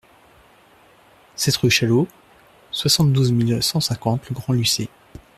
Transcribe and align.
sept 1.35 1.57
rue 1.57 1.69
Chalot, 1.69 2.07
soixante-douze 2.71 3.31
mille 3.31 3.61
cent 3.61 3.79
cinquante 3.79 4.27
Le 4.29 4.33
Grand-Lucé 4.33 4.89